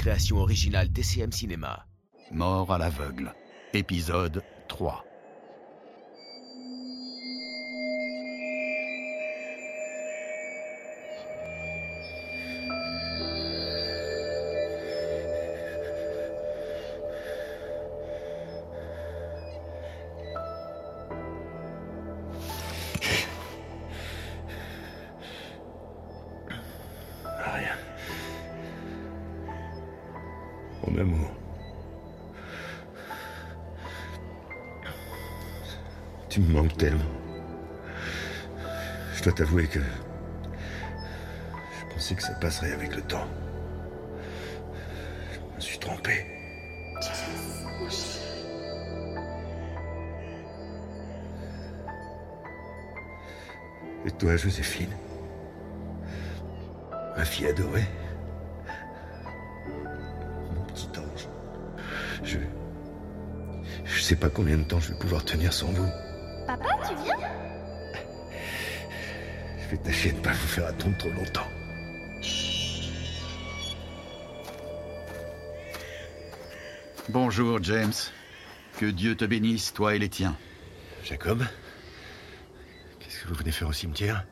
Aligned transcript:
création 0.00 0.38
originale 0.38 0.88
TCM 0.90 1.30
Cinéma. 1.30 1.84
Mort 2.32 2.72
à 2.72 2.78
l'aveugle. 2.78 3.34
Épisode 3.74 4.42
3. 4.66 5.04
Tu 36.30 36.40
me 36.40 36.52
manques 36.52 36.76
tellement. 36.76 37.02
Je 39.16 39.22
dois 39.24 39.32
t'avouer 39.32 39.66
que 39.66 39.80
je 39.80 41.92
pensais 41.92 42.14
que 42.14 42.22
ça 42.22 42.34
passerait 42.34 42.72
avec 42.72 42.94
le 42.94 43.02
temps. 43.02 43.26
Je 45.34 45.56
me 45.56 45.60
suis 45.60 45.78
trompé. 45.80 46.24
Et 54.06 54.10
toi, 54.12 54.36
Joséphine? 54.36 54.96
Ma 57.16 57.24
fille 57.24 57.48
adorée 57.48 57.88
Mon 60.54 60.62
petit 60.62 60.88
ange. 60.96 61.28
Je. 62.22 62.38
Je 63.84 64.00
sais 64.00 64.16
pas 64.16 64.30
combien 64.30 64.56
de 64.56 64.62
temps 64.62 64.78
je 64.78 64.92
vais 64.92 64.98
pouvoir 64.98 65.24
tenir 65.24 65.52
sans 65.52 65.72
vous. 65.72 65.90
Vais 69.70 69.76
tâcher 69.76 70.10
de 70.10 70.16
ne 70.16 70.22
pas 70.22 70.32
vous 70.32 70.48
faire 70.48 70.66
attendre 70.66 70.96
trop 70.98 71.10
longtemps. 71.10 71.46
Bonjour, 77.08 77.62
James. 77.62 77.92
Que 78.78 78.86
Dieu 78.86 79.14
te 79.14 79.24
bénisse, 79.24 79.72
toi 79.72 79.94
et 79.94 79.98
les 79.98 80.08
tiens. 80.08 80.36
Jacob 81.04 81.44
Qu'est-ce 82.98 83.22
que 83.22 83.28
vous 83.28 83.34
venez 83.34 83.52
faire 83.52 83.68
au 83.68 83.72
cimetière? 83.72 84.26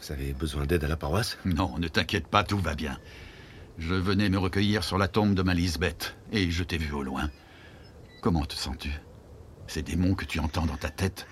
Vous 0.00 0.12
avez 0.12 0.34
besoin 0.34 0.66
d'aide 0.66 0.84
à 0.84 0.88
la 0.88 0.96
paroisse? 0.96 1.38
Non, 1.44 1.78
ne 1.78 1.88
t'inquiète 1.88 2.26
pas, 2.26 2.44
tout 2.44 2.58
va 2.58 2.74
bien. 2.74 2.98
Je 3.78 3.94
venais 3.94 4.28
me 4.28 4.38
recueillir 4.38 4.84
sur 4.84 4.98
la 4.98 5.08
tombe 5.08 5.34
de 5.34 5.42
ma 5.42 5.54
Lisbeth, 5.54 6.14
et 6.30 6.50
je 6.50 6.62
t'ai 6.62 6.76
vu 6.76 6.92
au 6.92 7.02
loin. 7.02 7.30
Comment 8.20 8.44
te 8.44 8.54
sens-tu? 8.54 8.90
Ces 9.66 9.82
démons 9.82 10.14
que 10.14 10.26
tu 10.26 10.40
entends 10.40 10.66
dans 10.66 10.76
ta 10.76 10.90
tête 10.90 11.26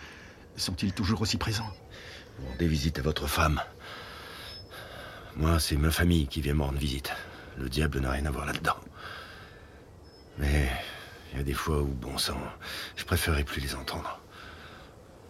sont-ils 0.57 0.93
toujours 0.93 1.21
aussi 1.21 1.37
présents? 1.37 1.73
Rendez 2.49 2.69
visite 2.69 2.99
à 2.99 3.03
votre 3.03 3.27
femme. 3.27 3.61
Moi, 5.37 5.59
c'est 5.61 5.77
ma 5.77 5.91
famille 5.91 6.27
qui 6.27 6.41
vient 6.41 6.55
me 6.55 6.63
rendre 6.63 6.79
visite. 6.79 7.13
Le 7.59 7.69
diable 7.69 8.01
n'a 8.01 8.11
rien 8.11 8.27
à 8.27 8.31
voir 8.31 8.47
là-dedans. 8.47 8.77
Mais 10.39 10.69
il 11.33 11.39
y 11.39 11.41
a 11.41 11.45
des 11.45 11.55
fois 11.55 11.81
où, 11.81 11.87
bon 11.87 12.19
sang, 12.19 12.41
je 12.97 13.05
préférerais 13.05 13.45
plus 13.45 13.61
les 13.61 13.75
entendre. 13.75 14.21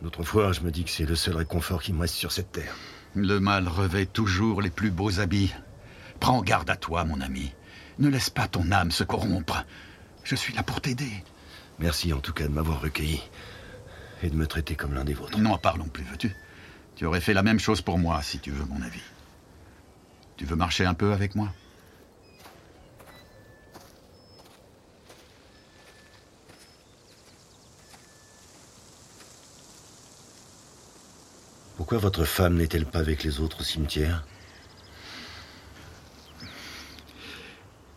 D'autres 0.02 0.24
fois, 0.24 0.52
je 0.52 0.60
me 0.60 0.70
dis 0.70 0.84
que 0.84 0.90
c'est 0.90 1.04
le 1.04 1.14
seul 1.14 1.36
réconfort 1.36 1.82
qui 1.82 1.92
me 1.92 2.00
reste 2.00 2.14
sur 2.14 2.32
cette 2.32 2.52
terre. 2.52 2.74
Le 3.14 3.40
mal 3.40 3.68
revêt 3.68 4.06
toujours 4.06 4.62
les 4.62 4.70
plus 4.70 4.90
beaux 4.90 5.20
habits. 5.20 5.52
Prends 6.20 6.42
garde 6.42 6.70
à 6.70 6.76
toi, 6.76 7.04
mon 7.04 7.20
ami. 7.20 7.52
Ne 7.98 8.08
laisse 8.08 8.30
pas 8.30 8.48
ton 8.48 8.70
âme 8.72 8.90
se 8.90 9.04
corrompre. 9.04 9.64
Je 10.24 10.36
suis 10.36 10.54
là 10.54 10.62
pour 10.62 10.80
t'aider. 10.80 11.24
Merci 11.78 12.12
en 12.12 12.20
tout 12.20 12.32
cas 12.32 12.44
de 12.44 12.52
m'avoir 12.52 12.80
recueilli 12.80 13.20
et 14.22 14.30
de 14.30 14.36
me 14.36 14.46
traiter 14.46 14.74
comme 14.74 14.94
l'un 14.94 15.04
des 15.04 15.14
vôtres. 15.14 15.38
N'en 15.38 15.58
parlons 15.58 15.88
plus, 15.88 16.04
veux-tu? 16.04 16.34
Tu 17.00 17.06
aurais 17.06 17.22
fait 17.22 17.32
la 17.32 17.42
même 17.42 17.58
chose 17.58 17.80
pour 17.80 17.96
moi, 17.96 18.20
si 18.20 18.40
tu 18.40 18.50
veux 18.50 18.66
mon 18.66 18.82
avis. 18.82 19.00
Tu 20.36 20.44
veux 20.44 20.54
marcher 20.54 20.84
un 20.84 20.92
peu 20.92 21.14
avec 21.14 21.34
moi? 21.34 21.50
Pourquoi 31.78 31.96
votre 31.96 32.26
femme 32.26 32.56
n'est-elle 32.58 32.84
pas 32.84 32.98
avec 32.98 33.24
les 33.24 33.40
autres 33.40 33.60
au 33.60 33.64
cimetière 33.64 34.26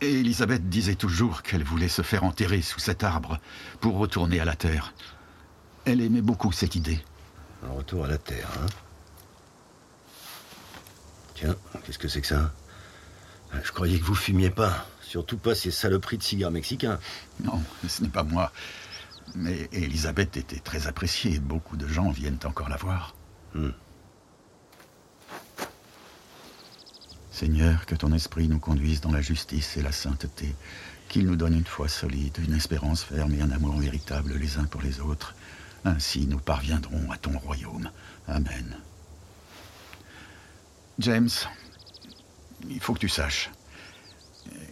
Et 0.00 0.20
Elisabeth 0.20 0.70
disait 0.70 0.94
toujours 0.94 1.42
qu'elle 1.42 1.62
voulait 1.62 1.88
se 1.88 2.00
faire 2.00 2.24
enterrer 2.24 2.62
sous 2.62 2.80
cet 2.80 3.04
arbre 3.04 3.38
pour 3.82 3.98
retourner 3.98 4.40
à 4.40 4.46
la 4.46 4.56
terre. 4.56 4.94
Elle 5.84 6.00
aimait 6.00 6.22
beaucoup 6.22 6.52
cette 6.52 6.74
idée. 6.74 7.04
Un 7.68 7.72
retour 7.72 8.06
à 8.06 8.08
la 8.08 8.16
terre, 8.16 8.48
hein? 8.62 8.83
Tiens, 11.34 11.56
qu'est-ce 11.84 11.98
que 11.98 12.08
c'est 12.08 12.20
que 12.20 12.26
ça 12.26 12.52
Ah, 13.52 13.56
Je 13.62 13.72
croyais 13.72 13.98
que 13.98 14.04
vous 14.04 14.14
fumiez 14.14 14.50
pas. 14.50 14.86
Surtout 15.02 15.36
pas 15.36 15.54
ces 15.54 15.70
saloperies 15.70 16.18
de 16.18 16.22
cigares 16.22 16.50
mexicains. 16.50 16.98
Non, 17.42 17.62
ce 17.88 18.02
n'est 18.02 18.08
pas 18.08 18.22
moi. 18.22 18.52
Mais 19.34 19.68
Elisabeth 19.72 20.36
était 20.36 20.58
très 20.58 20.86
appréciée. 20.86 21.38
Beaucoup 21.38 21.76
de 21.76 21.86
gens 21.88 22.10
viennent 22.10 22.38
encore 22.44 22.68
la 22.68 22.76
voir. 22.76 23.14
Hmm. 23.54 23.70
Seigneur, 27.30 27.84
que 27.86 27.96
ton 27.96 28.12
esprit 28.12 28.48
nous 28.48 28.60
conduise 28.60 29.00
dans 29.00 29.10
la 29.10 29.20
justice 29.20 29.76
et 29.76 29.82
la 29.82 29.90
sainteté, 29.90 30.54
qu'il 31.08 31.26
nous 31.26 31.34
donne 31.34 31.54
une 31.54 31.66
foi 31.66 31.88
solide, 31.88 32.38
une 32.38 32.54
espérance 32.54 33.02
ferme 33.02 33.34
et 33.34 33.40
un 33.40 33.50
amour 33.50 33.76
véritable 33.76 34.34
les 34.34 34.56
uns 34.58 34.64
pour 34.64 34.82
les 34.82 35.00
autres. 35.00 35.34
Ainsi 35.84 36.26
nous 36.26 36.38
parviendrons 36.38 37.10
à 37.10 37.18
ton 37.18 37.36
royaume. 37.36 37.90
Amen. 38.28 38.76
James, 40.98 41.30
il 42.68 42.80
faut 42.80 42.94
que 42.94 43.00
tu 43.00 43.08
saches. 43.08 43.50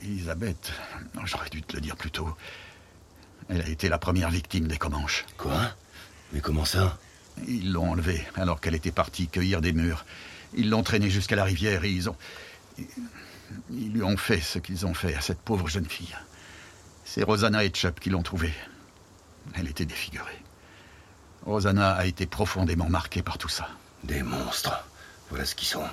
Elisabeth, 0.02 0.72
j'aurais 1.24 1.48
dû 1.50 1.62
te 1.62 1.74
le 1.74 1.80
dire 1.80 1.96
plus 1.96 2.10
tôt. 2.10 2.28
Elle 3.48 3.62
a 3.62 3.68
été 3.68 3.88
la 3.88 3.98
première 3.98 4.30
victime 4.30 4.68
des 4.68 4.78
Comanches. 4.78 5.24
Quoi? 5.36 5.74
Mais 6.32 6.40
comment 6.40 6.64
ça? 6.64 6.98
Ils 7.48 7.72
l'ont 7.72 7.90
enlevée 7.90 8.24
alors 8.36 8.60
qu'elle 8.60 8.74
était 8.74 8.92
partie 8.92 9.28
cueillir 9.28 9.60
des 9.60 9.72
mûres. 9.72 10.04
Ils 10.54 10.70
l'ont 10.70 10.82
traînée 10.82 11.10
jusqu'à 11.10 11.36
la 11.36 11.44
rivière 11.44 11.84
et 11.84 11.90
ils 11.90 12.08
ont. 12.08 12.16
Ils 13.70 13.92
lui 13.92 14.02
ont 14.02 14.16
fait 14.16 14.40
ce 14.40 14.58
qu'ils 14.58 14.86
ont 14.86 14.94
fait 14.94 15.14
à 15.14 15.20
cette 15.20 15.40
pauvre 15.40 15.68
jeune 15.68 15.86
fille. 15.86 16.16
C'est 17.04 17.22
Rosanna 17.22 17.64
et 17.64 17.70
Chup 17.70 18.00
qui 18.00 18.10
l'ont 18.10 18.22
trouvée. 18.22 18.54
Elle 19.54 19.68
était 19.68 19.84
défigurée. 19.84 20.42
Rosanna 21.44 21.92
a 21.92 22.06
été 22.06 22.26
profondément 22.26 22.88
marquée 22.88 23.22
par 23.22 23.38
tout 23.38 23.48
ça. 23.48 23.68
Des 24.04 24.22
monstres. 24.22 24.84
Voilà 25.30 25.44
ce 25.44 25.54
qu'ils 25.54 25.68
sont. 25.68 25.84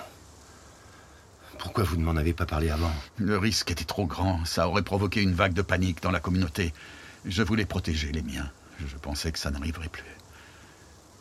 Pourquoi 1.60 1.84
vous 1.84 1.98
ne 1.98 2.04
m'en 2.04 2.16
avez 2.16 2.34
pas 2.34 2.46
parlé 2.46 2.70
avant 2.70 2.92
Le 3.18 3.38
risque 3.38 3.70
était 3.70 3.86
trop 3.86 4.08
grand. 4.08 4.44
Ça 4.46 4.68
aurait 4.68 4.82
provoqué 4.82 5.22
une 5.22 5.34
vague 5.34 5.54
de 5.54 5.62
panique 5.62 6.02
dans 6.02 6.12
la 6.12 6.20
communauté. 6.20 6.74
Je 7.26 7.44
voulais 7.44 7.66
protéger 7.66 8.12
les 8.12 8.24
miens. 8.24 8.50
Je 8.80 8.98
pensais 8.98 9.32
que 9.32 9.40
ça 9.40 9.52
n'arriverait 9.52 9.90
plus. 9.90 10.04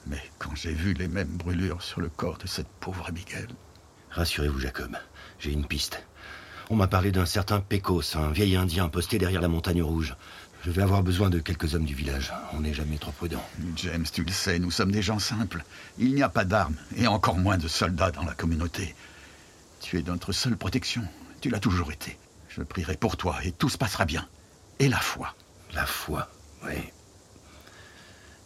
Mais 0.07 0.23
quand 0.39 0.55
j'ai 0.55 0.73
vu 0.73 0.95
les 0.95 1.09
mêmes 1.09 1.29
brûlures 1.29 1.83
sur 1.83 2.01
le 2.01 2.09
corps 2.09 2.39
de 2.39 2.47
cette 2.47 2.69
pauvre 2.81 3.07
Abigail, 3.09 3.49
Rassurez-vous, 4.11 4.61
Jacob. 4.61 4.97
J'ai 5.39 5.53
une 5.53 5.67
piste. 5.67 6.03
On 6.71 6.77
m'a 6.77 6.87
parlé 6.87 7.13
d'un 7.13 7.27
certain 7.27 7.61
Pecos, 7.61 8.17
un 8.17 8.31
vieil 8.31 8.57
indien 8.57 8.89
posté 8.89 9.19
derrière 9.19 9.41
la 9.41 9.49
montagne 9.49 9.83
rouge. 9.83 10.17
Je 10.65 10.71
vais 10.71 10.83
avoir 10.83 11.03
besoin 11.03 11.31
de 11.31 11.39
quelques 11.39 11.75
hommes 11.75 11.85
du 11.85 11.95
village. 11.95 12.33
On 12.53 12.61
n'est 12.61 12.75
jamais 12.75 12.99
trop 12.99 13.13
prudent. 13.13 13.45
James, 13.77 14.07
tu 14.13 14.25
le 14.25 14.33
sais, 14.33 14.59
nous 14.59 14.71
sommes 14.71 14.91
des 14.91 15.03
gens 15.03 15.19
simples. 15.19 15.63
Il 15.99 16.15
n'y 16.15 16.23
a 16.23 16.29
pas 16.29 16.45
d'armes, 16.45 16.77
et 16.97 17.07
encore 17.07 17.39
moins 17.39 17.59
de 17.59 17.69
soldats 17.69 18.11
dans 18.11 18.25
la 18.25 18.35
communauté. 18.35 18.95
Tu 19.81 19.99
es 19.99 20.03
notre 20.03 20.33
seule 20.33 20.57
protection. 20.57 21.03
Tu 21.41 21.51
l'as 21.51 21.61
toujours 21.61 21.93
été. 21.93 22.19
Je 22.49 22.63
prierai 22.63 22.97
pour 22.97 23.17
toi, 23.17 23.39
et 23.45 23.53
tout 23.53 23.69
se 23.69 23.79
passera 23.79 24.05
bien. 24.05 24.29
Et 24.79 24.89
la 24.89 24.99
foi. 24.99 25.35
La 25.75 25.87
foi, 25.87 26.29
oui. 26.65 26.93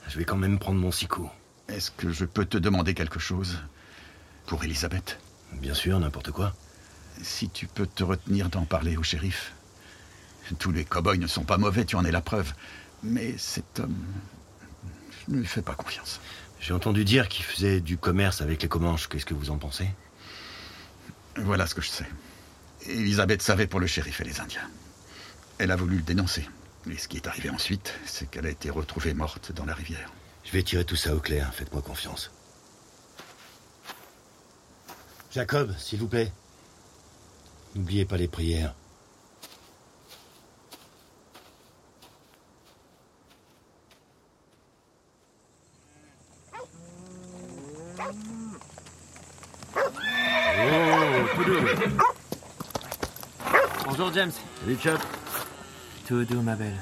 Je 0.09 0.19
vais 0.19 0.25
quand 0.25 0.37
même 0.37 0.59
prendre 0.59 0.81
mon 0.81 0.91
sicot. 0.91 1.31
Est-ce 1.69 1.91
que 1.91 2.11
je 2.11 2.25
peux 2.25 2.45
te 2.45 2.59
demander 2.59 2.95
quelque 2.95 3.19
chose 3.19 3.59
Pour 4.47 4.63
Elisabeth? 4.65 5.19
Bien 5.53 5.75
sûr, 5.75 5.99
n'importe 5.99 6.31
quoi. 6.31 6.55
Si 7.23 7.49
tu 7.49 7.67
peux 7.67 7.87
te 7.87 8.03
retenir 8.03 8.49
d'en 8.49 8.65
parler 8.65 8.97
au 8.97 9.03
shérif. 9.03 9.55
Tous 10.59 10.73
les 10.73 10.85
cow-boys 10.85 11.17
ne 11.17 11.27
sont 11.27 11.45
pas 11.45 11.57
mauvais, 11.57 11.85
tu 11.85 11.97
en 11.97 12.05
es 12.05 12.11
la 12.11 12.21
preuve. 12.21 12.53
Mais 13.03 13.39
cet 13.39 13.81
homme. 13.81 14.05
Je 15.27 15.33
ne 15.33 15.39
lui 15.39 15.47
fais 15.47 15.63
pas 15.63 15.75
confiance. 15.75 16.21
J'ai 16.61 16.75
entendu 16.75 17.05
dire 17.05 17.29
qu'il 17.29 17.45
faisait 17.45 17.81
du 17.81 17.97
commerce 17.97 18.41
avec 18.41 18.63
les 18.63 18.69
Comanches. 18.69 19.09
Qu'est-ce 19.09 19.25
que 19.25 19.35
vous 19.35 19.51
en 19.51 19.59
pensez? 19.59 19.89
Voilà 21.37 21.67
ce 21.67 21.75
que 21.75 21.81
je 21.81 21.89
sais. 21.89 22.07
Elisabeth 22.87 23.43
savait 23.43 23.67
pour 23.67 23.81
le 23.81 23.87
shérif 23.87 24.21
et 24.21 24.25
les 24.25 24.41
Indiens. 24.41 24.69
Elle 25.59 25.71
a 25.71 25.77
voulu 25.77 25.97
le 25.97 26.03
dénoncer. 26.03 26.49
Et 26.91 26.99
ce 26.99 27.09
qui 27.09 27.17
est 27.17 27.27
arrivé 27.27 27.49
ensuite, 27.49 27.95
c'est 28.05 28.29
qu'elle 28.31 28.47
a 28.47 28.51
été 28.51 28.71
retrouvée 28.71 29.15
morte 29.15 29.53
dans 29.53 29.65
la 29.65 29.75
rivière. 29.75 30.13
Je 30.45 30.51
vais 30.53 30.63
tirer 30.63 30.85
tout 30.85 30.97
ça 30.97 31.15
au 31.15 31.21
clair. 31.21 31.53
Faites-moi 31.55 31.83
confiance. 31.83 32.31
Jacob, 35.31 35.73
s'il 35.79 36.01
vous 36.01 36.09
plaît. 36.09 36.33
N'oubliez 37.75 38.05
pas 38.05 38.17
les 38.17 38.29
prières. 38.29 38.75
tout 51.35 51.45
doux. 51.45 51.59
Bonjour 53.87 54.12
James. 54.23 54.33
Salut, 54.61 54.79
Chop. 54.81 55.01
Tout 56.07 56.25
doux, 56.25 56.43
ma 56.43 56.55
belle. 56.55 56.79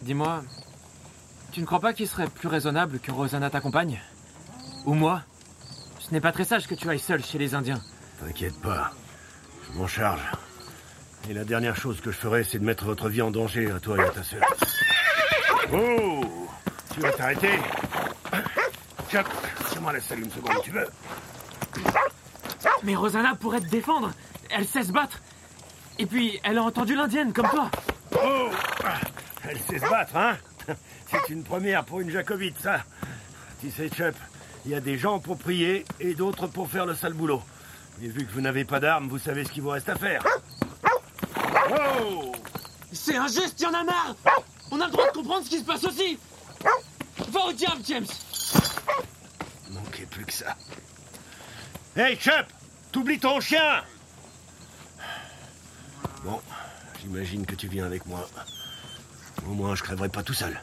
Dis-moi, 0.00 0.42
tu 1.52 1.60
ne 1.60 1.66
crois 1.66 1.80
pas 1.80 1.92
qu'il 1.92 2.08
serait 2.08 2.26
plus 2.28 2.48
raisonnable 2.48 2.98
que 3.00 3.12
Rosanna 3.12 3.50
t'accompagne? 3.50 4.00
Ou 4.86 4.94
moi? 4.94 5.20
Ce 5.98 6.10
n'est 6.10 6.22
pas 6.22 6.32
très 6.32 6.44
sage 6.44 6.66
que 6.66 6.74
tu 6.74 6.88
ailles 6.88 6.98
seul 6.98 7.22
chez 7.22 7.36
les 7.36 7.54
Indiens. 7.54 7.82
T'inquiète 8.18 8.58
pas. 8.62 8.92
Je 9.68 9.78
m'en 9.78 9.86
charge. 9.86 10.22
Et 11.28 11.34
la 11.34 11.44
dernière 11.44 11.76
chose 11.76 12.00
que 12.00 12.10
je 12.10 12.16
ferai, 12.16 12.44
c'est 12.44 12.58
de 12.58 12.64
mettre 12.64 12.86
votre 12.86 13.10
vie 13.10 13.20
en 13.20 13.30
danger 13.30 13.70
à 13.70 13.78
toi 13.78 13.98
et 13.98 14.04
à 14.04 14.08
ta 14.08 14.22
sœur. 14.22 14.42
Oh 15.70 16.22
Tu 16.94 17.00
vas 17.00 17.12
t'arrêter? 17.12 17.58
Chop, 19.10 19.28
tiens-moi 19.70 19.92
la 19.92 20.00
salle 20.00 20.20
une 20.20 20.30
seconde, 20.30 20.62
tu 20.64 20.70
veux? 20.70 20.88
Mais 22.84 22.94
Rosanna 22.94 23.34
pourrait 23.34 23.60
te 23.60 23.68
défendre. 23.68 24.12
Elle 24.48 24.66
sait 24.66 24.82
se 24.82 24.92
battre. 24.92 25.18
Et 26.02 26.06
puis, 26.06 26.40
elle 26.42 26.58
a 26.58 26.64
entendu 26.64 26.96
l'indienne, 26.96 27.32
comme 27.32 27.48
toi. 27.48 27.70
Oh 28.20 28.50
Elle 29.48 29.56
sait 29.60 29.78
se 29.78 29.88
battre, 29.88 30.16
hein 30.16 30.36
C'est 31.08 31.32
une 31.32 31.44
première 31.44 31.84
pour 31.84 32.00
une 32.00 32.10
jacobite, 32.10 32.58
ça. 32.60 32.82
Tu 33.60 33.70
sais, 33.70 33.88
Chop, 33.96 34.16
il 34.64 34.72
y 34.72 34.74
a 34.74 34.80
des 34.80 34.98
gens 34.98 35.20
pour 35.20 35.38
prier 35.38 35.84
et 36.00 36.14
d'autres 36.14 36.48
pour 36.48 36.68
faire 36.68 36.86
le 36.86 36.96
sale 36.96 37.12
boulot. 37.12 37.40
Et 38.02 38.08
vu 38.08 38.26
que 38.26 38.32
vous 38.32 38.40
n'avez 38.40 38.64
pas 38.64 38.80
d'armes, 38.80 39.06
vous 39.06 39.20
savez 39.20 39.44
ce 39.44 39.52
qu'il 39.52 39.62
vous 39.62 39.68
reste 39.68 39.90
à 39.90 39.94
faire. 39.94 40.24
Oh 41.70 42.32
C'est 42.92 43.16
injuste, 43.16 43.60
y 43.60 43.66
en 43.66 43.72
a 43.72 43.84
marre 43.84 44.16
On 44.72 44.80
a 44.80 44.86
le 44.86 44.90
droit 44.90 45.06
de 45.06 45.12
comprendre 45.12 45.44
ce 45.44 45.50
qui 45.50 45.60
se 45.60 45.64
passe 45.64 45.84
aussi 45.84 46.18
Va 47.28 47.40
au 47.46 47.52
diable, 47.52 47.80
James 47.86 48.06
Manquait 49.70 50.06
plus 50.06 50.24
que 50.24 50.32
ça. 50.32 50.56
Hey, 51.94 52.18
Chop 52.18 52.46
T'oublies 52.90 53.20
ton 53.20 53.38
chien 53.38 53.84
Bon, 56.24 56.40
j'imagine 57.12 57.44
que 57.44 57.54
tu 57.54 57.68
viens 57.68 57.84
avec 57.84 58.06
moi. 58.06 58.26
Au 59.46 59.52
moins, 59.52 59.74
je 59.74 59.82
crèverai 59.82 60.08
pas 60.08 60.22
tout 60.22 60.32
seul. 60.32 60.58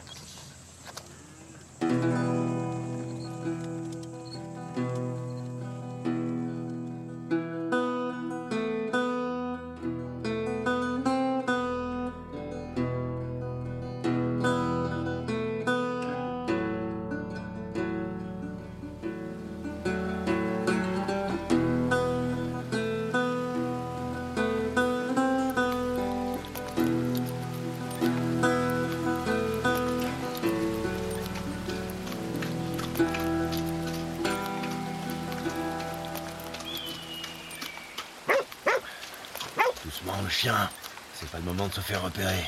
Doucement, 39.84 40.12
le 40.22 40.28
chien. 40.28 40.68
C'est 41.14 41.30
pas 41.30 41.38
le 41.38 41.44
moment 41.44 41.68
de 41.68 41.74
se 41.74 41.80
faire 41.80 42.02
repérer. 42.02 42.44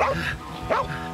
Oh, 0.00 0.36
oh. 0.70 1.13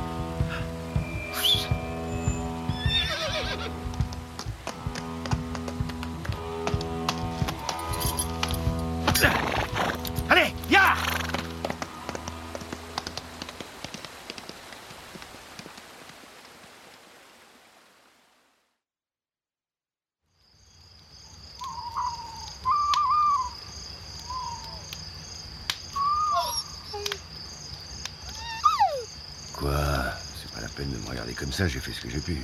Comme 31.40 31.52
ça, 31.52 31.66
j'ai 31.66 31.80
fait 31.80 31.92
ce 31.94 32.02
que 32.02 32.10
j'ai 32.10 32.20
pu. 32.20 32.36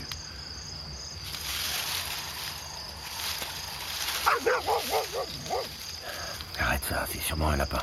Arrête 6.59 6.83
ça, 6.89 7.07
c'est 7.13 7.21
sûrement 7.21 7.51
un 7.51 7.57
lapin. 7.57 7.83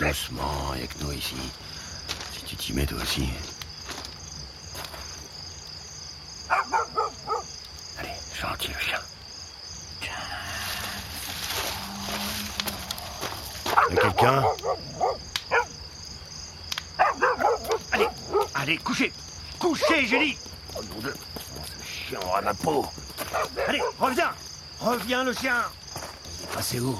Doucement, 0.00 0.72
avec 0.72 1.00
nous 1.00 1.12
ici. 1.12 1.36
Si 2.34 2.44
tu 2.44 2.56
t'y 2.56 2.72
mets 2.72 2.86
toi 2.86 2.98
aussi. 3.00 3.28
Allez, 7.98 8.10
gentil 8.34 8.72
le 8.72 8.80
chien. 8.80 8.98
Allez, 17.92 18.08
allez, 18.56 18.78
couchez. 18.78 19.12
Couchez, 19.60 20.06
j'ai 20.06 20.18
dit 20.18 20.38
Oh 20.76 20.82
nom 20.82 21.00
de... 21.00 21.14
Oh, 21.14 21.60
ce 21.64 21.84
chien 21.86 22.18
aura 22.26 22.40
ma 22.40 22.52
peau. 22.52 22.84
Allez, 23.68 23.80
reviens. 24.00 24.32
Reviens, 24.80 25.22
le 25.22 25.32
chien. 25.32 25.62
Il 26.38 26.44
est 26.44 26.54
passé 26.54 26.80
où? 26.80 26.98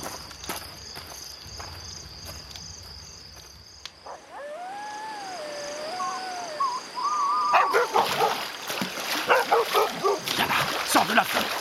Là-bas, 10.39 10.55
sors 10.87 11.05
de 11.07 11.15
la 11.15 11.25
fenêtre 11.25 11.57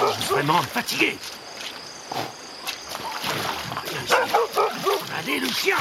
Je 0.00 0.22
suis 0.22 0.32
vraiment 0.32 0.62
fatigué 0.62 1.18
Le 5.40 5.46
chien. 5.52 5.76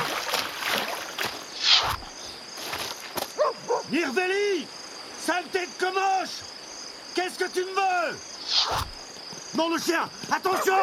Nirveli 3.90 4.68
Sale 5.26 5.46
tête 5.52 5.70
comoche. 5.80 6.44
Qu'est-ce 7.16 7.40
que 7.40 7.50
tu 7.50 7.62
me 7.62 7.74
veux 7.74 8.18
Non, 9.56 9.70
le 9.70 9.80
chien 9.80 10.08
Attention! 10.32 10.76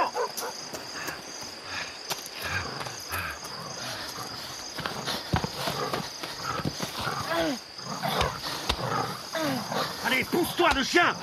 Allez, 10.05 10.25
pousse-toi, 10.25 10.71
le 10.75 10.83
chien! 10.83 11.15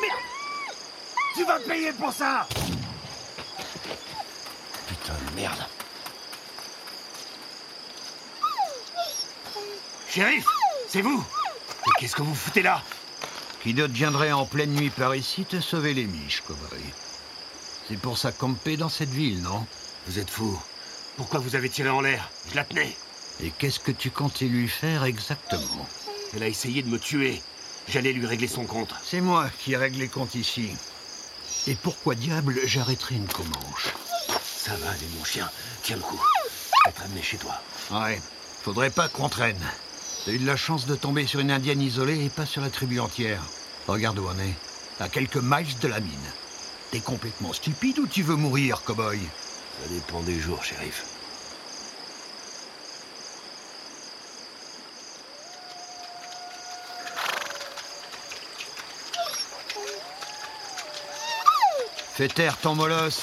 Merde 0.00 0.14
Tu 1.34 1.44
vas 1.44 1.58
payer 1.58 1.92
pour 1.92 2.12
ça! 2.14 2.46
de 2.48 2.69
merde 5.40 5.66
Shérif 10.10 10.44
C'est 10.88 11.02
vous 11.02 11.24
Et 11.86 11.90
qu'est-ce 11.98 12.16
que 12.16 12.22
vous 12.22 12.34
foutez 12.34 12.62
là? 12.62 12.82
Qui 13.62 13.74
d'autre 13.74 13.92
viendrait 13.92 14.32
en 14.32 14.44
pleine 14.44 14.72
nuit 14.72 14.90
par 14.90 15.14
ici 15.14 15.44
te 15.44 15.60
sauver 15.60 15.94
les 15.94 16.04
miches, 16.04 16.42
Cobry 16.46 16.82
C'est 17.88 17.98
pour 17.98 18.18
ça 18.18 18.32
camper 18.32 18.76
dans 18.76 18.88
cette 18.88 19.10
ville, 19.10 19.42
non? 19.42 19.66
Vous 20.06 20.18
êtes 20.18 20.30
fou. 20.30 20.58
Pourquoi 21.16 21.40
vous 21.40 21.56
avez 21.56 21.68
tiré 21.68 21.90
en 21.90 22.00
l'air? 22.00 22.30
Je 22.50 22.56
la 22.56 22.64
tenais. 22.64 22.96
Et 23.42 23.50
qu'est-ce 23.50 23.80
que 23.80 23.92
tu 23.92 24.10
comptais 24.10 24.46
lui 24.46 24.68
faire 24.68 25.04
exactement? 25.04 25.86
Elle 26.34 26.42
a 26.42 26.48
essayé 26.48 26.82
de 26.82 26.88
me 26.88 26.98
tuer. 26.98 27.42
J'allais 27.88 28.12
lui 28.12 28.26
régler 28.26 28.48
son 28.48 28.64
compte. 28.64 28.94
C'est 29.04 29.20
moi 29.20 29.48
qui 29.58 29.76
règle 29.76 29.98
les 29.98 30.08
comptes 30.08 30.34
ici. 30.34 30.70
Et 31.66 31.74
pourquoi 31.74 32.14
diable 32.14 32.58
j'arrêterai 32.64 33.16
une 33.16 33.28
Comanche? 33.28 33.88
Ça 34.62 34.72
va 34.76 34.90
aller, 34.90 35.06
mon 35.16 35.24
chien. 35.24 35.48
Tiens 35.82 35.96
le 35.96 36.02
coup. 36.02 36.20
Je 36.44 36.90
vais 36.90 36.94
te 36.94 37.00
ramener 37.00 37.22
chez 37.22 37.38
toi. 37.38 37.54
Ouais, 37.90 38.20
faudrait 38.62 38.90
pas 38.90 39.08
qu'on 39.08 39.30
traîne. 39.30 39.60
T'as 40.24 40.32
eu 40.32 40.38
de 40.38 40.46
la 40.46 40.56
chance 40.56 40.84
de 40.84 40.94
tomber 40.94 41.26
sur 41.26 41.40
une 41.40 41.50
indienne 41.50 41.80
isolée 41.80 42.26
et 42.26 42.28
pas 42.28 42.44
sur 42.44 42.60
la 42.60 42.68
tribu 42.68 43.00
entière. 43.00 43.42
Regarde 43.88 44.18
où 44.18 44.26
on 44.28 44.38
est. 44.38 44.54
À 45.02 45.08
quelques 45.08 45.36
miles 45.36 45.78
de 45.80 45.88
la 45.88 46.00
mine. 46.00 46.30
T'es 46.90 47.00
complètement 47.00 47.54
stupide 47.54 48.00
ou 48.00 48.06
tu 48.06 48.22
veux 48.22 48.36
mourir, 48.36 48.82
cowboy? 48.84 49.18
Ça 49.82 49.88
dépend 49.88 50.20
des 50.20 50.38
jours, 50.38 50.62
shérif. 50.62 51.04
Fais 62.14 62.28
taire 62.28 62.56
ton 62.58 62.74
molosse. 62.74 63.22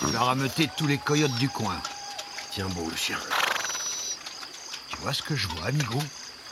Tu 0.00 0.06
vas 0.06 0.24
rameuter 0.24 0.68
tous 0.76 0.86
les 0.86 0.98
coyotes 0.98 1.34
du 1.36 1.48
coin. 1.48 1.80
Tiens 2.50 2.68
bon, 2.68 2.88
le 2.88 2.96
chien. 2.96 3.18
Tu 4.88 4.96
vois 4.98 5.14
ce 5.14 5.22
que 5.22 5.34
je 5.34 5.48
vois, 5.48 5.66
amigo 5.66 5.98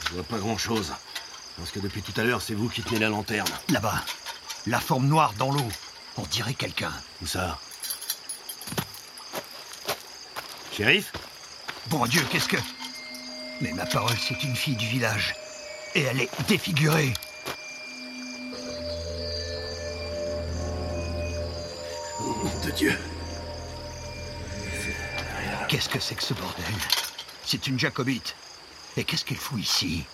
Je 0.06 0.14
vois 0.14 0.22
pas 0.22 0.38
grand-chose. 0.38 0.92
Parce 1.58 1.70
que 1.70 1.80
depuis 1.80 2.02
tout 2.02 2.18
à 2.18 2.24
l'heure, 2.24 2.40
c'est 2.40 2.54
vous 2.54 2.68
qui 2.68 2.82
tenez 2.82 3.00
la 3.00 3.08
lanterne. 3.08 3.48
Là-bas. 3.68 4.02
La 4.66 4.80
forme 4.80 5.06
noire 5.06 5.34
dans 5.38 5.52
l'eau. 5.52 5.68
On 6.16 6.22
dirait 6.22 6.54
quelqu'un. 6.54 6.92
Où 7.22 7.26
ça? 7.26 7.58
Shérif? 10.76 11.12
Bon 11.88 12.06
Dieu, 12.06 12.22
qu'est-ce 12.30 12.48
que... 12.48 12.56
Mais 13.60 13.72
ma 13.72 13.86
parole, 13.86 14.16
c'est 14.18 14.42
une 14.42 14.56
fille 14.56 14.76
du 14.76 14.86
village. 14.86 15.34
Et 15.94 16.02
elle 16.02 16.20
est 16.20 16.30
défigurée. 16.48 17.12
Dieu. 22.76 22.98
Qu'est-ce 25.68 25.88
que 25.88 26.00
c'est 26.00 26.14
que 26.14 26.22
ce 26.22 26.34
bordel? 26.34 26.64
C'est 27.44 27.66
une 27.66 27.78
jacobite. 27.78 28.34
Et 28.96 29.04
qu'est-ce 29.04 29.24
qu'elle 29.24 29.38
fout 29.38 29.60
ici? 29.60 30.04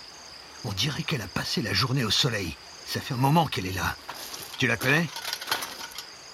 On 0.64 0.72
dirait 0.72 1.02
qu'elle 1.02 1.22
a 1.22 1.28
passé 1.28 1.62
la 1.62 1.72
journée 1.72 2.04
au 2.04 2.10
soleil. 2.10 2.56
Ça 2.86 3.00
fait 3.00 3.14
un 3.14 3.18
moment 3.18 3.46
qu'elle 3.46 3.66
est 3.66 3.72
là. 3.72 3.96
Tu 4.58 4.66
la 4.66 4.76
connais? 4.76 5.06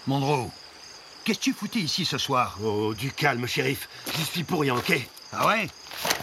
Monroe, 0.07 0.51
qu'est-ce 1.25 1.39
que 1.39 1.45
tu 1.45 1.53
foutais 1.53 1.81
ici 1.81 2.05
ce 2.05 2.19
soir? 2.19 2.59
Oh, 2.63 2.95
du 2.95 3.13
calme, 3.13 3.47
shérif. 3.47 3.89
J'y 4.17 4.25
suis 4.25 4.45
pour 4.45 4.61
rien, 4.61 4.75
ok? 4.75 4.93
Ah 5.33 5.47
ouais? 5.49 5.69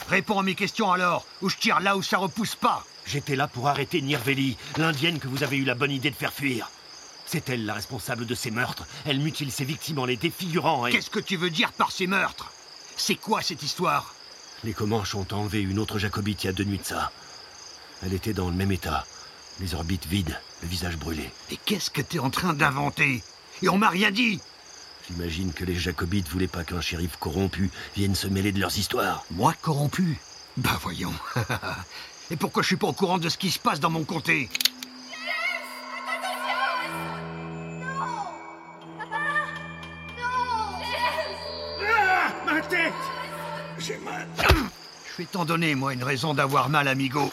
Réponds 0.10 0.40
à 0.40 0.44
mes 0.44 0.56
questions 0.56 0.92
alors, 0.92 1.26
ou 1.42 1.50
je 1.50 1.58
tire 1.58 1.80
là 1.80 1.98
où 1.98 2.04
ça 2.04 2.18
repousse 2.18 2.56
pas. 2.56 2.86
J'étais 3.06 3.36
là 3.36 3.48
pour 3.48 3.68
arrêter 3.68 4.02
Nirveli, 4.02 4.58
l'indienne 4.78 5.20
que 5.20 5.28
vous 5.28 5.44
avez 5.44 5.58
eu 5.58 5.64
la 5.64 5.76
bonne 5.76 5.92
idée 5.92 6.12
de 6.12 6.16
faire 6.16 6.34
fuir. 6.34 6.70
C'est 7.32 7.48
elle 7.48 7.66
la 7.66 7.76
responsable 7.76 8.26
de 8.26 8.36
ces 8.36 8.52
meurtres. 8.52 8.86
Elle 9.06 9.22
mutile 9.22 9.54
ses 9.54 9.64
victimes 9.64 10.00
en 10.00 10.06
les 10.06 10.18
défigurant 10.18 10.86
et... 10.86 10.92
Qu'est-ce 10.92 11.10
que 11.10 11.22
tu 11.22 11.38
veux 11.38 11.50
dire 11.50 11.72
par 11.72 11.94
ces 11.94 12.06
meurtres? 12.06 12.52
C'est 12.98 13.16
quoi 13.16 13.42
cette 13.42 13.64
histoire? 13.64 14.14
Les 14.66 14.74
Comanches 14.74 15.16
ont 15.16 15.26
enlevé 15.32 15.62
une 15.62 15.80
autre 15.80 15.98
Jacobite 15.98 16.44
il 16.44 16.48
y 16.48 16.50
a 16.50 16.54
deux 16.54 16.66
nuits 16.66 16.80
de 16.80 16.84
ça. 16.84 17.10
Elle 18.04 18.14
était 18.14 18.34
dans 18.34 18.50
le 18.50 18.56
même 18.56 18.74
état. 18.74 19.06
Les 19.62 19.76
orbites 19.76 20.08
vides, 20.08 20.38
le 20.62 20.68
visage 20.68 20.98
brûlé. 20.98 21.32
Et 21.52 21.56
qu'est-ce 21.56 21.90
que 21.90 22.02
t'es 22.02 22.20
en 22.20 22.32
train 22.32 22.52
d'inventer? 22.52 23.24
Et 23.62 23.70
on 23.70 23.78
m'a 23.78 23.90
rien 23.90 24.12
dit 24.12 24.42
J'imagine 25.08 25.54
que 25.54 25.64
les 25.64 25.76
Jacobites 25.76 26.28
voulaient 26.28 26.48
pas 26.48 26.66
qu'un 26.66 26.82
shérif 26.82 27.16
corrompu 27.16 27.72
vienne 27.96 28.14
se 28.14 28.28
mêler 28.28 28.52
de 28.52 28.60
leurs 28.60 28.78
histoires. 28.78 29.24
Moi 29.32 29.54
corrompu? 29.62 30.20
Bah 30.58 30.78
voyons. 30.82 31.14
Et 32.30 32.36
pourquoi 32.36 32.62
je 32.62 32.68
suis 32.68 32.76
pas 32.76 32.88
au 32.88 32.94
courant 32.94 33.20
de 33.20 33.30
ce 33.30 33.38
qui 33.38 33.52
se 33.52 33.60
passe 33.60 33.80
dans 33.80 33.90
mon 33.90 34.04
comté? 34.04 34.50
Je 44.38 45.18
vais 45.18 45.26
t'en 45.26 45.46
donner, 45.46 45.76
moi, 45.76 45.94
une 45.94 46.04
raison 46.04 46.34
d'avoir 46.34 46.70
mal, 46.70 46.88
amigo. 46.88 47.32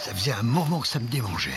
Ça 0.00 0.14
faisait 0.14 0.32
un 0.32 0.42
moment 0.42 0.80
que 0.80 0.88
ça 0.88 0.98
me 0.98 1.06
démangeait. 1.08 1.52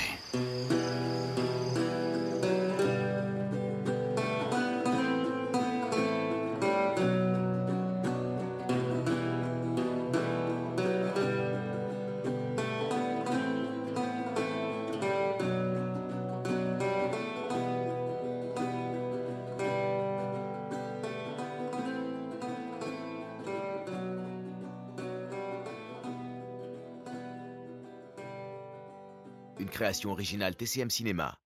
Création 29.72 30.12
originale 30.12 30.56
TCM 30.56 30.92
Cinéma. 30.92 31.41